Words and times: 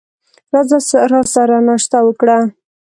راځه 0.53 0.79
راسره 1.11 1.57
ناشته 1.67 1.97
وکړه! 2.03 2.37